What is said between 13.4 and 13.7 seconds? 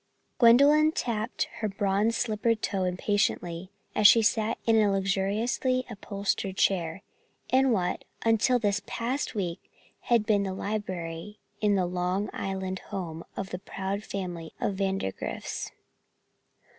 the